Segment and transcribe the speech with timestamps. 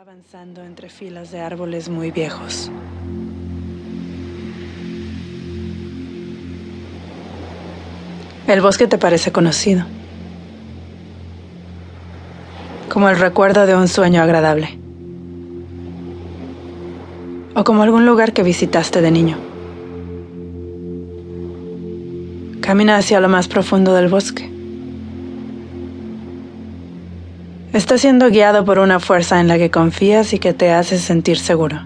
[0.00, 2.70] avanzando entre filas de árboles muy viejos.
[8.46, 9.86] El bosque te parece conocido,
[12.88, 14.78] como el recuerdo de un sueño agradable,
[17.56, 19.36] o como algún lugar que visitaste de niño.
[22.60, 24.57] Camina hacia lo más profundo del bosque.
[27.72, 31.38] Estás siendo guiado por una fuerza en la que confías y que te hace sentir
[31.38, 31.82] seguro,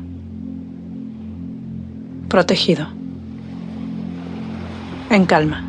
[2.28, 2.86] protegido,
[5.10, 5.64] en calma.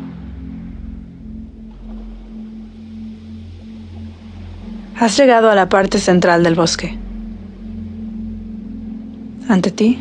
[5.00, 6.96] Has llegado a la parte central del bosque.
[9.48, 9.98] Ante ti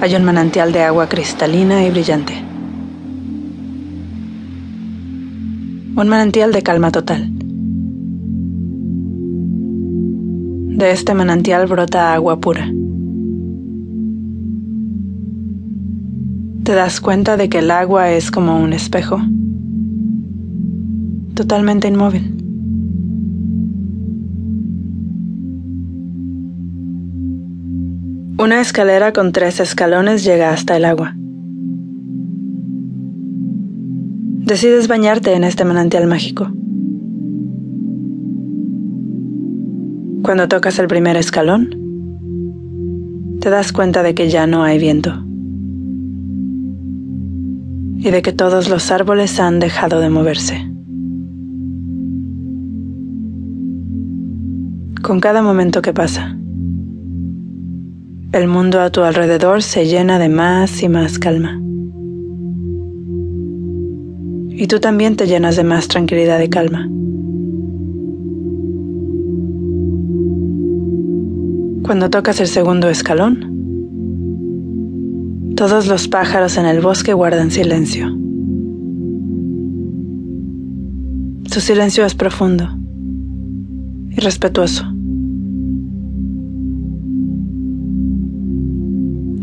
[0.00, 2.34] hay un manantial de agua cristalina y brillante.
[5.96, 7.43] Un manantial de calma total.
[10.76, 12.66] De este manantial brota agua pura.
[16.64, 19.20] Te das cuenta de que el agua es como un espejo,
[21.34, 22.34] totalmente inmóvil.
[28.36, 31.14] Una escalera con tres escalones llega hasta el agua.
[34.44, 36.50] Decides bañarte en este manantial mágico.
[40.24, 41.68] Cuando tocas el primer escalón,
[43.42, 45.22] te das cuenta de que ya no hay viento
[47.98, 50.66] y de que todos los árboles han dejado de moverse.
[55.02, 56.38] Con cada momento que pasa,
[58.32, 61.60] el mundo a tu alrededor se llena de más y más calma.
[64.56, 66.88] Y tú también te llenas de más tranquilidad y calma.
[71.84, 73.44] Cuando tocas el segundo escalón,
[75.54, 78.08] todos los pájaros en el bosque guardan silencio.
[81.46, 82.70] Su silencio es profundo
[84.08, 84.86] y respetuoso.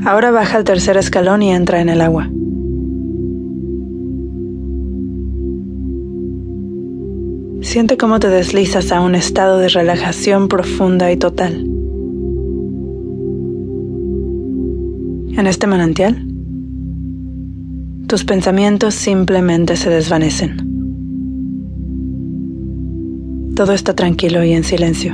[0.04, 2.28] Ahora baja al tercer escalón y entra en el agua.
[7.62, 11.81] Siente cómo te deslizas a un estado de relajación profunda y total.
[15.38, 16.26] En este manantial,
[18.08, 20.58] tus pensamientos simplemente se desvanecen.
[23.56, 25.14] Todo está tranquilo y en silencio.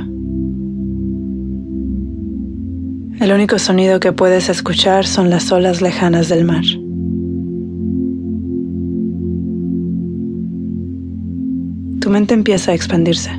[3.20, 6.64] El único sonido que puedes escuchar son las olas lejanas del mar.
[12.00, 13.30] Tu mente empieza a expandirse.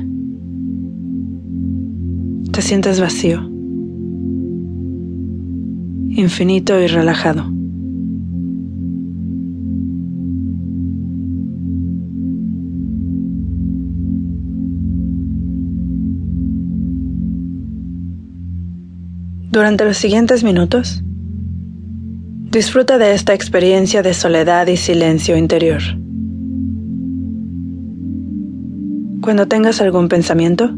[2.52, 3.49] Te sientes vacío
[6.20, 7.44] infinito y relajado.
[19.50, 21.02] Durante los siguientes minutos,
[22.52, 25.82] disfruta de esta experiencia de soledad y silencio interior.
[29.22, 30.70] Cuando tengas algún pensamiento,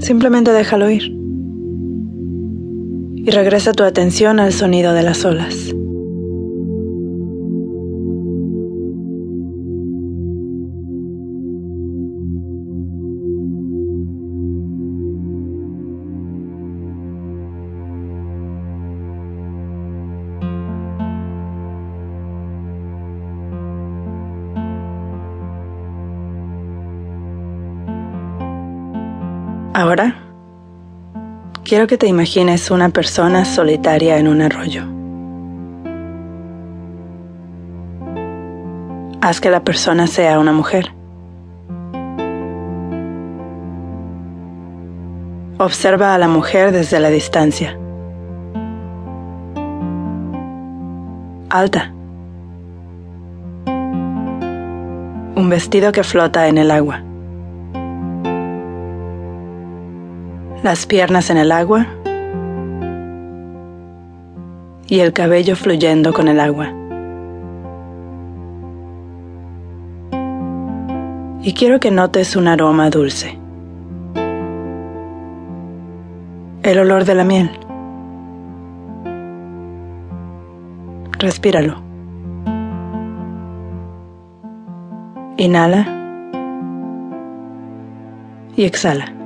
[0.00, 1.19] simplemente déjalo ir
[3.24, 5.74] y regresa tu atención al sonido de las olas.
[29.72, 30.29] Ahora
[31.70, 34.82] Quiero que te imagines una persona solitaria en un arroyo.
[39.20, 40.92] Haz que la persona sea una mujer.
[45.58, 47.78] Observa a la mujer desde la distancia.
[51.50, 51.92] Alta.
[55.36, 57.04] Un vestido que flota en el agua.
[60.62, 61.86] Las piernas en el agua
[64.88, 66.72] y el cabello fluyendo con el agua.
[71.42, 73.38] Y quiero que notes un aroma dulce.
[76.62, 77.50] El olor de la miel.
[81.18, 81.82] Respíralo.
[85.38, 85.86] Inhala
[88.56, 89.19] y exhala.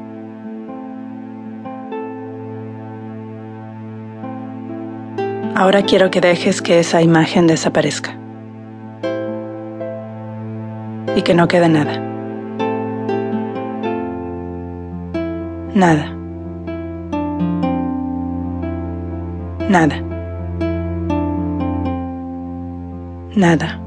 [5.56, 8.18] Ahora quiero que dejes que esa imagen desaparezca
[11.14, 12.00] y que no quede nada.
[15.74, 16.10] Nada.
[19.68, 20.02] Nada.
[23.36, 23.80] Nada.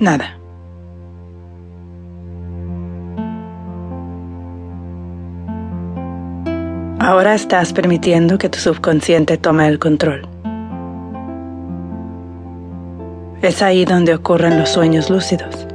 [0.00, 0.45] Nada.
[7.06, 10.26] Ahora estás permitiendo que tu subconsciente tome el control.
[13.42, 15.68] Es ahí donde ocurren los sueños lúcidos.